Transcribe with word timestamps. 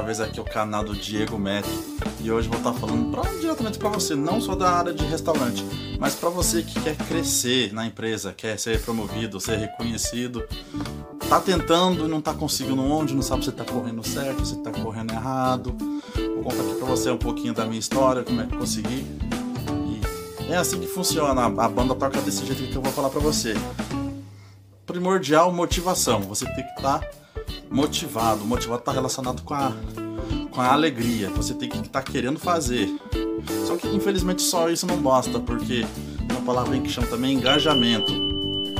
uma 0.00 0.06
vez 0.06 0.18
aqui 0.18 0.40
o 0.40 0.44
canal 0.44 0.82
do 0.82 0.94
Diego 0.94 1.38
Mac 1.38 1.66
e 2.22 2.32
hoje 2.32 2.48
vou 2.48 2.56
estar 2.56 2.72
falando 2.72 3.10
pra, 3.10 3.22
diretamente 3.38 3.78
para 3.78 3.90
você, 3.90 4.14
não 4.14 4.40
só 4.40 4.54
da 4.54 4.70
área 4.70 4.94
de 4.94 5.04
restaurante, 5.04 5.62
mas 5.98 6.14
para 6.14 6.30
você 6.30 6.62
que 6.62 6.80
quer 6.80 6.96
crescer 6.96 7.70
na 7.74 7.86
empresa, 7.86 8.32
quer 8.32 8.58
ser 8.58 8.80
promovido, 8.80 9.38
ser 9.38 9.58
reconhecido, 9.58 10.42
tá 11.28 11.38
tentando 11.38 12.06
e 12.06 12.08
não 12.08 12.18
tá 12.18 12.32
conseguindo 12.32 12.82
onde, 12.82 13.14
não 13.14 13.20
sabe 13.20 13.44
se 13.44 13.52
tá 13.52 13.62
correndo 13.62 14.02
certo, 14.02 14.46
se 14.46 14.56
tá 14.62 14.70
correndo 14.70 15.12
errado. 15.12 15.76
Vou 16.16 16.44
contar 16.44 16.62
aqui 16.62 16.74
para 16.76 16.86
você 16.86 17.10
um 17.10 17.18
pouquinho 17.18 17.52
da 17.52 17.66
minha 17.66 17.78
história, 17.78 18.22
como 18.22 18.40
é 18.40 18.46
que 18.46 18.54
eu 18.54 18.58
consegui. 18.58 19.04
E 20.48 20.52
é 20.52 20.56
assim 20.56 20.80
que 20.80 20.86
funciona, 20.86 21.44
a 21.44 21.68
banda 21.68 21.94
toca 21.94 22.22
desse 22.22 22.46
jeito 22.46 22.72
que 22.72 22.76
eu 22.76 22.80
vou 22.80 22.92
falar 22.92 23.10
para 23.10 23.20
você. 23.20 23.52
Primordial 24.86 25.52
motivação, 25.52 26.22
você 26.22 26.46
tem 26.46 26.64
que 26.64 26.70
estar 26.78 27.00
tá 27.00 27.19
motivado. 27.70 28.44
Motivado 28.44 28.80
está 28.80 28.92
relacionado 28.92 29.42
com 29.42 29.54
a, 29.54 29.72
com 30.50 30.60
a 30.60 30.72
alegria. 30.72 31.30
Você 31.30 31.54
tem 31.54 31.68
que 31.68 31.78
estar 31.78 32.02
tá 32.02 32.12
querendo 32.12 32.38
fazer. 32.38 32.88
Só 33.66 33.76
que 33.76 33.88
infelizmente 33.88 34.42
só 34.42 34.68
isso 34.68 34.86
não 34.86 34.96
basta, 34.96 35.38
porque 35.38 35.86
uma 36.30 36.40
palavra 36.42 36.78
que 36.78 36.90
chama 36.90 37.06
também 37.06 37.34
engajamento, 37.34 38.12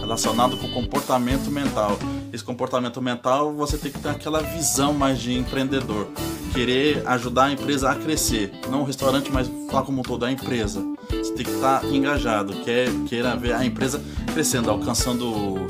relacionado 0.00 0.56
com 0.56 0.68
comportamento 0.68 1.50
mental. 1.50 1.98
Esse 2.32 2.42
comportamento 2.42 3.00
mental 3.00 3.52
você 3.52 3.76
tem 3.76 3.92
que 3.92 3.98
ter 3.98 4.08
aquela 4.08 4.40
visão 4.40 4.92
mais 4.92 5.20
de 5.20 5.34
empreendedor, 5.34 6.08
querer 6.54 7.06
ajudar 7.06 7.44
a 7.44 7.52
empresa 7.52 7.90
a 7.90 7.94
crescer, 7.94 8.50
não 8.70 8.82
o 8.82 8.84
restaurante, 8.84 9.30
mas 9.30 9.50
falar 9.70 9.82
como 9.82 10.00
um 10.00 10.02
todo 10.02 10.24
a 10.24 10.32
empresa. 10.32 10.82
Você 11.10 11.32
tem 11.34 11.44
que 11.44 11.52
estar 11.52 11.80
tá 11.80 11.86
engajado, 11.86 12.54
quer 12.64 12.88
queira 13.06 13.36
ver 13.36 13.52
a 13.52 13.64
empresa 13.64 14.02
crescendo, 14.32 14.70
alcançando 14.70 15.66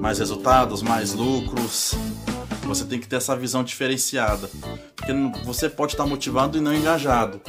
mais 0.00 0.18
resultados, 0.18 0.82
mais 0.82 1.12
lucros, 1.12 1.94
você 2.68 2.84
tem 2.84 3.00
que 3.00 3.08
ter 3.08 3.16
essa 3.16 3.34
visão 3.34 3.64
diferenciada. 3.64 4.48
Porque 4.94 5.12
você 5.44 5.68
pode 5.68 5.92
estar 5.92 6.06
motivado 6.06 6.58
e 6.58 6.60
não 6.60 6.74
engajado. 6.74 7.40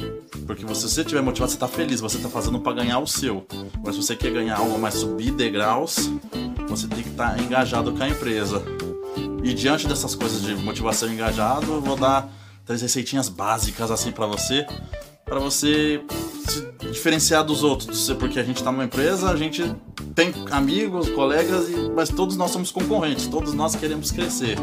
Porque 0.46 0.62
se 0.62 0.86
você 0.86 1.02
estiver 1.02 1.22
motivado, 1.22 1.50
você 1.50 1.56
está 1.56 1.68
feliz, 1.68 2.00
você 2.00 2.16
está 2.16 2.28
fazendo 2.28 2.58
para 2.60 2.72
ganhar 2.72 2.98
o 2.98 3.06
seu. 3.06 3.46
Mas 3.84 3.94
se 3.94 4.02
você 4.02 4.16
quer 4.16 4.32
ganhar 4.32 4.58
algo 4.58 4.78
mais 4.78 4.94
subir 4.94 5.30
degraus, 5.30 6.10
você 6.68 6.88
tem 6.88 7.02
que 7.02 7.10
estar 7.10 7.38
engajado 7.40 7.92
com 7.92 8.02
a 8.02 8.08
empresa. 8.08 8.62
E 9.42 9.54
diante 9.54 9.86
dessas 9.86 10.14
coisas 10.14 10.42
de 10.42 10.54
motivação 10.54 11.10
engajado, 11.10 11.72
eu 11.72 11.80
vou 11.80 11.96
dar 11.96 12.28
três 12.64 12.82
receitinhas 12.82 13.28
básicas 13.28 13.90
assim 13.90 14.12
para 14.12 14.26
você, 14.26 14.66
para 15.24 15.38
você 15.38 16.02
se 16.48 16.88
diferenciar 16.90 17.44
dos 17.44 17.62
outros, 17.62 18.10
porque 18.18 18.38
a 18.38 18.42
gente 18.42 18.56
está 18.56 18.70
numa 18.70 18.84
empresa, 18.84 19.30
a 19.30 19.36
gente 19.36 19.74
tem 20.14 20.32
amigos, 20.50 21.08
colegas, 21.10 21.68
mas 21.94 22.08
todos 22.08 22.36
nós 22.36 22.50
somos 22.50 22.70
concorrentes, 22.70 23.26
todos 23.26 23.54
nós 23.54 23.74
queremos 23.74 24.10
crescer. 24.10 24.56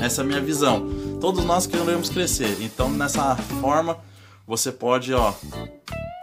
Essa 0.00 0.22
é 0.22 0.24
a 0.24 0.26
minha 0.26 0.40
visão. 0.40 0.88
Todos 1.20 1.44
nós 1.44 1.66
queremos 1.66 2.08
crescer. 2.08 2.56
Então, 2.60 2.88
nessa 2.88 3.36
forma, 3.36 3.98
você 4.46 4.72
pode, 4.72 5.12
ó, 5.12 5.34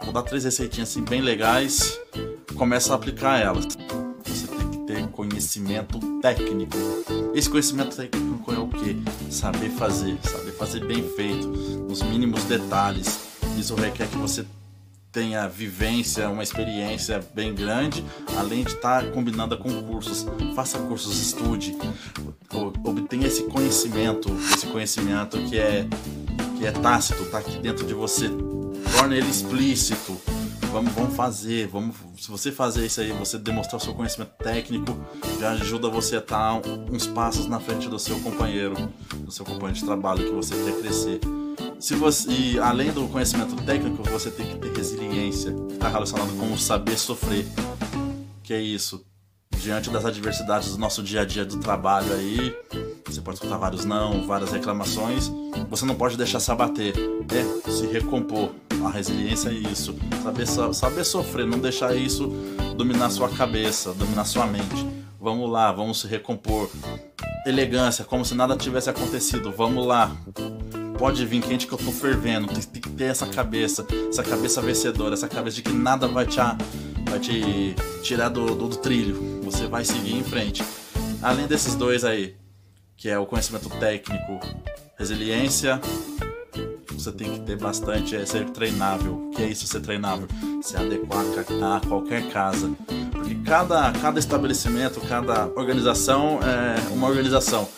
vou 0.02 0.12
dar 0.12 0.22
três 0.22 0.44
receitinhas 0.44 0.90
assim 0.90 1.04
bem 1.04 1.20
legais, 1.20 1.98
começa 2.56 2.92
a 2.92 2.96
aplicar 2.96 3.40
elas. 3.40 3.66
Você 4.24 4.46
tem 4.48 4.68
que 4.68 4.78
ter 4.78 5.06
conhecimento 5.08 6.00
técnico. 6.20 6.76
Esse 7.32 7.48
conhecimento 7.48 7.96
técnico 7.96 8.52
é 8.52 8.58
o 8.58 8.66
que? 8.66 9.00
Saber 9.30 9.70
fazer, 9.70 10.18
saber 10.24 10.52
fazer 10.52 10.84
bem 10.84 11.08
feito, 11.10 11.46
nos 11.46 12.02
mínimos 12.02 12.42
detalhes. 12.44 13.20
Isso 13.56 13.76
requer 13.76 14.08
que 14.08 14.16
você 14.16 14.44
tenha 15.12 15.48
vivência, 15.48 16.28
uma 16.28 16.42
experiência 16.42 17.24
bem 17.34 17.54
grande, 17.54 18.04
além 18.36 18.62
de 18.62 18.72
estar 18.72 19.10
combinada 19.10 19.56
com 19.56 19.82
cursos. 19.82 20.26
Faça 20.54 20.78
cursos, 20.78 21.20
estude, 21.20 21.76
obtenha 23.08 23.26
esse 23.26 23.44
conhecimento, 23.44 24.28
esse 24.54 24.66
conhecimento 24.66 25.38
que 25.44 25.58
é 25.58 25.86
que 26.58 26.66
é 26.66 26.72
tácito, 26.72 27.22
está 27.22 27.38
aqui 27.38 27.56
dentro 27.58 27.86
de 27.86 27.94
você. 27.94 28.28
Torne 28.92 29.16
ele 29.16 29.30
explícito. 29.30 30.20
Vamos, 30.70 30.92
vamos 30.92 31.16
fazer, 31.16 31.66
vamos, 31.68 31.96
se 32.18 32.28
você 32.28 32.52
fazer 32.52 32.84
isso 32.84 33.00
aí, 33.00 33.10
você 33.12 33.38
demonstrar 33.38 33.80
o 33.80 33.82
seu 33.82 33.94
conhecimento 33.94 34.32
técnico, 34.42 34.94
já 35.40 35.52
ajuda 35.52 35.88
você 35.88 36.16
a 36.16 36.18
estar 36.18 36.60
uns 36.92 37.06
passos 37.06 37.46
na 37.46 37.58
frente 37.58 37.88
do 37.88 37.98
seu 37.98 38.20
companheiro, 38.20 38.74
do 39.14 39.32
seu 39.32 39.46
companheiro 39.46 39.78
de 39.78 39.84
trabalho 39.86 40.26
que 40.26 40.32
você 40.32 40.54
quer 40.54 40.78
crescer. 40.78 41.20
Se 41.80 41.94
você, 41.94 42.28
e 42.30 42.58
além 42.58 42.92
do 42.92 43.08
conhecimento 43.08 43.56
técnico, 43.64 44.02
você 44.02 44.30
tem 44.30 44.46
que 44.46 44.58
ter 44.58 44.76
resiliência, 44.76 45.54
que 45.54 45.74
está 45.74 45.88
relacionado 45.88 46.36
com 46.38 46.52
o 46.52 46.58
saber 46.58 46.98
sofrer. 46.98 47.46
Que 48.42 48.52
é 48.52 48.60
isso. 48.60 49.07
Diante 49.60 49.90
das 49.90 50.04
adversidades 50.04 50.72
do 50.72 50.78
nosso 50.78 51.02
dia 51.02 51.22
a 51.22 51.24
dia 51.24 51.44
do 51.44 51.58
trabalho 51.58 52.12
aí, 52.12 52.56
você 53.04 53.20
pode 53.20 53.38
escutar 53.38 53.56
vários 53.58 53.84
não, 53.84 54.26
várias 54.26 54.52
reclamações, 54.52 55.30
você 55.68 55.84
não 55.84 55.94
pode 55.94 56.16
deixar 56.16 56.40
se 56.40 56.50
abater, 56.50 56.94
é 56.96 57.70
se 57.70 57.86
recompor. 57.86 58.50
A 58.84 58.90
resiliência 58.90 59.48
é 59.48 59.54
isso. 59.54 59.94
Saber, 60.22 60.46
saber 60.74 61.04
sofrer, 61.04 61.46
não 61.46 61.58
deixar 61.58 61.94
isso 61.94 62.28
dominar 62.76 63.10
sua 63.10 63.28
cabeça, 63.28 63.92
dominar 63.92 64.24
sua 64.24 64.46
mente. 64.46 64.86
Vamos 65.20 65.50
lá, 65.50 65.72
vamos 65.72 66.00
se 66.00 66.06
recompor. 66.06 66.70
Elegância, 67.44 68.04
como 68.04 68.24
se 68.24 68.34
nada 68.34 68.56
tivesse 68.56 68.88
acontecido. 68.88 69.52
Vamos 69.52 69.84
lá 69.84 70.16
pode 70.98 71.24
vir 71.24 71.40
quente 71.40 71.66
que 71.66 71.72
eu 71.72 71.78
tô 71.78 71.92
fervendo. 71.92 72.48
Tem, 72.48 72.60
tem, 72.60 72.82
que 72.82 72.90
ter 72.90 73.04
essa 73.04 73.26
cabeça, 73.26 73.86
essa 74.08 74.22
cabeça 74.22 74.60
vencedora, 74.60 75.14
essa 75.14 75.28
cabeça 75.28 75.56
de 75.56 75.62
que 75.62 75.72
nada 75.72 76.08
vai 76.08 76.26
te, 76.26 76.38
vai 77.08 77.20
te 77.20 77.74
tirar 77.98 78.28
do, 78.28 78.54
do, 78.54 78.68
do 78.68 78.76
trilho. 78.76 79.40
Você 79.42 79.66
vai 79.66 79.84
seguir 79.84 80.14
em 80.14 80.24
frente. 80.24 80.64
Além 81.22 81.46
desses 81.46 81.74
dois 81.74 82.04
aí, 82.04 82.36
que 82.96 83.08
é 83.08 83.18
o 83.18 83.26
conhecimento 83.26 83.68
técnico, 83.70 84.40
resiliência, 84.98 85.80
você 86.92 87.12
tem 87.12 87.32
que 87.32 87.40
ter 87.40 87.56
bastante, 87.56 88.16
é 88.16 88.26
ser 88.26 88.50
treinável. 88.50 89.28
O 89.28 89.30
que 89.30 89.42
é 89.42 89.46
isso 89.46 89.66
ser 89.66 89.80
treinável? 89.80 90.26
Se 90.60 90.76
adequar 90.76 91.24
a 91.24 91.80
qualquer 91.86 92.28
casa. 92.30 92.70
Porque 93.12 93.36
cada, 93.36 93.92
cada 93.92 94.18
estabelecimento, 94.18 95.00
cada 95.02 95.46
organização 95.54 96.40
é 96.42 96.92
uma 96.92 97.06
organização 97.06 97.68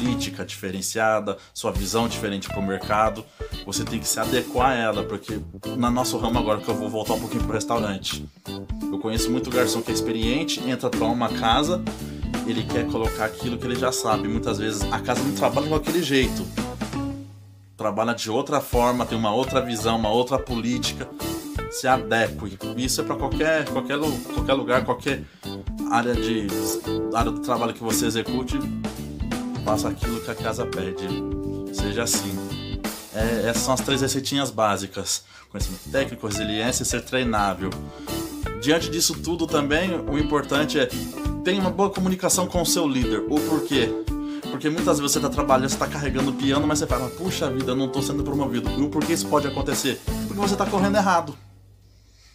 política 0.00 0.46
diferenciada, 0.46 1.36
sua 1.52 1.70
visão 1.70 2.08
diferente 2.08 2.48
para 2.48 2.58
o 2.58 2.66
mercado. 2.66 3.24
Você 3.66 3.84
tem 3.84 4.00
que 4.00 4.08
se 4.08 4.18
adequar 4.18 4.70
a 4.70 4.74
ela, 4.74 5.04
porque 5.04 5.38
na 5.76 5.90
nosso 5.90 6.16
ramo 6.16 6.38
agora 6.38 6.60
que 6.60 6.68
eu 6.68 6.74
vou 6.74 6.88
voltar 6.88 7.14
um 7.14 7.20
pouquinho 7.20 7.44
pro 7.44 7.52
restaurante. 7.52 8.26
Eu 8.90 8.98
conheço 8.98 9.30
muito 9.30 9.50
garçom 9.50 9.82
que 9.82 9.90
é 9.90 9.94
experiente, 9.94 10.60
entra 10.68 10.88
para 10.88 11.04
uma 11.04 11.28
casa, 11.28 11.82
ele 12.46 12.62
quer 12.64 12.86
colocar 12.86 13.26
aquilo 13.26 13.58
que 13.58 13.66
ele 13.66 13.76
já 13.76 13.92
sabe. 13.92 14.26
Muitas 14.26 14.58
vezes 14.58 14.82
a 14.90 14.98
casa 15.00 15.22
não 15.22 15.34
trabalha 15.34 15.68
com 15.68 15.74
aquele 15.74 16.02
jeito. 16.02 16.46
Trabalha 17.76 18.14
de 18.14 18.30
outra 18.30 18.60
forma, 18.60 19.04
tem 19.04 19.18
uma 19.18 19.32
outra 19.32 19.60
visão, 19.60 19.96
uma 19.96 20.10
outra 20.10 20.38
política. 20.38 21.06
Se 21.70 21.86
adeque. 21.86 22.58
Isso 22.76 23.02
é 23.02 23.04
para 23.04 23.16
qualquer, 23.16 23.68
qualquer, 23.68 23.98
qualquer 24.34 24.54
lugar, 24.54 24.84
qualquer 24.84 25.22
área 25.90 26.14
de 26.14 26.46
área 27.14 27.30
do 27.30 27.40
trabalho 27.40 27.72
que 27.72 27.82
você 27.82 28.06
execute, 28.06 28.58
faça 29.64 29.88
aquilo 29.88 30.20
que 30.20 30.30
a 30.30 30.34
casa 30.34 30.66
pede. 30.66 31.06
Seja 31.72 32.02
assim. 32.04 32.36
É, 33.14 33.48
essas 33.48 33.62
são 33.62 33.74
as 33.74 33.80
três 33.80 34.00
receitinhas 34.00 34.50
básicas: 34.50 35.24
conhecimento 35.50 35.90
técnico, 35.90 36.26
resiliência 36.26 36.82
e 36.82 36.86
ser 36.86 37.02
treinável. 37.02 37.70
Diante 38.60 38.90
disso 38.90 39.14
tudo 39.14 39.46
também, 39.46 39.98
o 40.00 40.18
importante 40.18 40.78
é 40.78 40.86
ter 41.44 41.58
uma 41.58 41.70
boa 41.70 41.90
comunicação 41.90 42.46
com 42.46 42.62
o 42.62 42.66
seu 42.66 42.86
líder. 42.86 43.24
O 43.28 43.40
porquê? 43.40 43.90
Porque 44.50 44.68
muitas 44.68 44.98
vezes 44.98 45.12
você 45.12 45.18
está 45.18 45.30
trabalhando, 45.30 45.68
você 45.68 45.76
está 45.76 45.86
carregando 45.86 46.30
o 46.30 46.34
piano, 46.34 46.66
mas 46.66 46.80
você 46.80 46.86
fala, 46.86 47.08
puxa 47.10 47.48
vida, 47.50 47.70
eu 47.70 47.76
não 47.76 47.86
estou 47.86 48.02
sendo 48.02 48.22
promovido. 48.22 48.68
E 48.70 48.82
o 48.82 48.88
porquê 48.90 49.12
isso 49.12 49.26
pode 49.28 49.46
acontecer? 49.46 50.00
Porque 50.26 50.40
você 50.40 50.54
está 50.54 50.66
correndo 50.66 50.96
errado. 50.96 51.34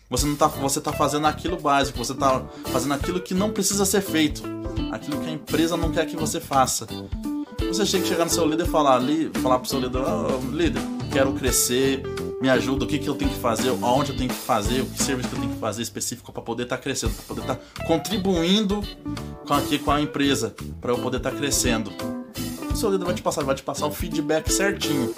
Você 0.10 0.26
não 0.26 0.36
tá, 0.36 0.48
você 0.48 0.80
tá 0.80 0.94
fazendo 0.94 1.26
aquilo 1.28 1.58
básico, 1.58 1.98
você 1.98 2.14
está 2.14 2.44
fazendo 2.72 2.94
aquilo 2.94 3.20
que 3.20 3.34
não 3.34 3.52
precisa 3.52 3.86
ser 3.86 4.02
feito, 4.02 4.44
aquilo 4.92 5.20
que 5.20 5.30
a 5.30 5.32
empresa 5.32 5.78
não 5.78 5.92
quer 5.92 6.06
que 6.06 6.16
você 6.16 6.40
faça. 6.40 6.88
Você 7.68 7.86
tem 7.86 8.02
que 8.02 8.08
chegar 8.08 8.26
no 8.26 8.32
seu 8.32 8.46
líder 8.46 8.66
e 8.66 8.70
falar, 8.70 9.00
li, 9.00 9.30
falar 9.42 9.60
pro 9.60 9.68
seu 9.68 9.80
líder, 9.80 10.00
oh, 10.00 10.52
líder, 10.52 10.82
quero 11.12 11.34
crescer, 11.34 12.04
me 12.42 12.50
ajuda, 12.50 12.86
o 12.86 12.88
que, 12.88 13.00
que 13.00 13.08
eu 13.08 13.16
tenho 13.16 13.32
que 13.32 13.40
fazer, 13.40 13.70
aonde 13.70 14.12
eu 14.12 14.18
tenho 14.18 14.30
que 14.30 14.36
fazer, 14.36 14.82
o 14.82 14.86
que 14.86 15.02
serviço 15.02 15.30
que 15.30 15.36
eu 15.36 15.40
tenho 15.40 15.54
que 15.54 15.60
fazer 15.60 15.82
específico 15.82 16.32
para 16.32 16.42
poder 16.42 16.64
estar 16.64 16.78
tá 16.78 16.84
crescendo, 16.84 17.14
para 17.14 17.24
poder 17.24 17.42
estar 17.42 17.56
tá 17.56 17.86
contribuindo 17.86 18.82
com 19.48 19.54
aqui 19.54 19.80
com 19.80 19.92
a 19.92 20.02
empresa, 20.02 20.54
para 20.80 20.92
eu 20.92 20.98
poder 20.98 21.18
estar 21.18 21.32
tá 21.32 21.38
crescendo. 21.38 21.92
O 22.72 22.76
seu 22.76 22.92
líder 22.92 23.06
vai 23.06 23.14
te 23.14 23.22
passar, 23.22 23.44
vai 23.44 23.56
te 23.56 23.64
passar 23.64 23.88
um 23.88 23.92
feedback 23.92 24.52
certinho. 24.52 25.14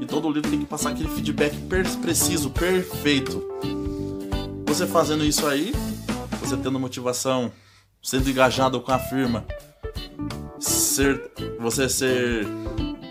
E 0.00 0.06
todo 0.06 0.30
líder 0.30 0.48
tem 0.48 0.58
que 0.58 0.66
passar 0.66 0.90
aquele 0.90 1.08
feedback 1.08 1.54
preciso, 2.00 2.50
perfeito. 2.50 3.44
Você 4.66 4.86
fazendo 4.86 5.24
isso 5.24 5.46
aí, 5.46 5.72
você 6.40 6.56
tendo 6.56 6.78
motivação, 6.78 7.52
sendo 8.06 8.30
engajado 8.30 8.80
com 8.80 8.92
a 8.92 9.00
firma, 9.00 9.44
ser, 10.60 11.28
você 11.58 11.88
ser 11.88 12.46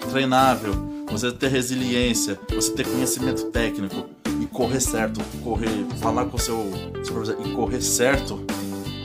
treinável, 0.09 0.74
você 1.12 1.33
ter 1.33 1.50
resiliência, 1.50 2.39
você 2.50 2.71
ter 2.71 2.88
conhecimento 2.88 3.51
técnico. 3.51 4.09
E 4.42 4.47
correr 4.47 4.81
certo, 4.81 5.21
correr, 5.42 5.86
falar 6.01 6.25
com 6.25 6.36
o 6.36 6.39
seu 6.39 6.69
supervisor 7.06 7.38
e 7.45 7.51
correr 7.53 7.81
certo, 7.81 8.45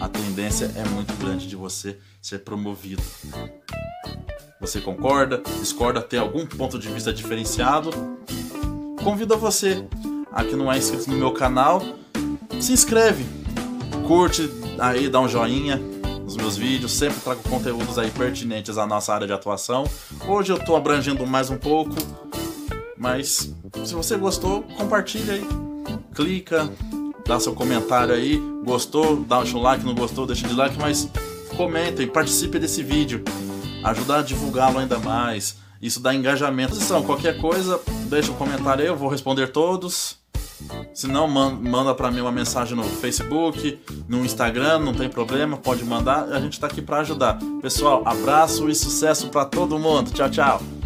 a 0.00 0.08
tendência 0.08 0.72
é 0.76 0.88
muito 0.88 1.14
grande 1.14 1.46
de 1.46 1.54
você 1.54 1.98
ser 2.20 2.40
promovido. 2.40 3.02
Você 4.60 4.80
concorda, 4.80 5.40
discorda, 5.60 6.02
tem 6.02 6.18
algum 6.18 6.46
ponto 6.46 6.78
de 6.80 6.88
vista 6.88 7.12
diferenciado? 7.12 7.90
Convido 9.04 9.36
você 9.38 9.86
a 10.32 10.42
que 10.42 10.56
não 10.56 10.72
é 10.72 10.78
inscrito 10.78 11.10
no 11.10 11.16
meu 11.16 11.32
canal, 11.32 11.80
se 12.60 12.72
inscreve, 12.72 13.24
curte 14.06 14.59
aí, 14.80 15.08
dá 15.08 15.20
um 15.20 15.28
joinha 15.28 15.76
nos 16.24 16.36
meus 16.36 16.56
vídeos, 16.56 16.92
sempre 16.92 17.20
trago 17.20 17.42
conteúdos 17.48 17.98
aí 17.98 18.10
pertinentes 18.10 18.78
à 18.78 18.86
nossa 18.86 19.12
área 19.12 19.26
de 19.26 19.32
atuação. 19.32 19.84
Hoje 20.26 20.52
eu 20.52 20.56
estou 20.56 20.74
abrangendo 20.74 21.26
mais 21.26 21.50
um 21.50 21.56
pouco, 21.56 21.94
mas 22.96 23.54
se 23.84 23.94
você 23.94 24.16
gostou, 24.16 24.62
compartilha 24.62 25.34
aí, 25.34 25.46
clica, 26.14 26.70
dá 27.26 27.38
seu 27.38 27.54
comentário 27.54 28.14
aí, 28.14 28.40
gostou, 28.64 29.16
dá 29.16 29.40
um 29.40 29.60
like, 29.60 29.84
não 29.84 29.94
gostou, 29.94 30.26
deixa 30.26 30.48
de 30.48 30.54
like, 30.54 30.78
mas 30.78 31.08
comentem, 31.56 32.06
participe 32.06 32.58
desse 32.58 32.82
vídeo, 32.82 33.22
ajudar 33.84 34.20
a 34.20 34.22
divulgá-lo 34.22 34.78
ainda 34.78 34.98
mais. 34.98 35.56
Isso 35.80 35.98
dá 35.98 36.14
engajamento. 36.14 36.76
Então, 36.76 37.02
qualquer 37.02 37.38
coisa, 37.38 37.80
deixa 38.08 38.30
um 38.30 38.34
comentário 38.34 38.82
aí, 38.82 38.88
eu 38.88 38.96
vou 38.96 39.08
responder 39.08 39.48
todos. 39.48 40.19
Se 40.92 41.06
não, 41.06 41.28
manda 41.28 41.94
para 41.94 42.10
mim 42.10 42.20
uma 42.20 42.32
mensagem 42.32 42.76
no 42.76 42.84
Facebook, 42.84 43.78
no 44.08 44.24
Instagram, 44.24 44.80
não 44.80 44.94
tem 44.94 45.08
problema, 45.08 45.56
pode 45.56 45.84
mandar. 45.84 46.24
A 46.24 46.40
gente 46.40 46.54
está 46.54 46.66
aqui 46.66 46.82
para 46.82 46.98
ajudar. 46.98 47.38
Pessoal, 47.62 48.02
abraço 48.04 48.68
e 48.68 48.74
sucesso 48.74 49.28
para 49.28 49.44
todo 49.44 49.78
mundo. 49.78 50.10
Tchau, 50.10 50.30
tchau. 50.30 50.79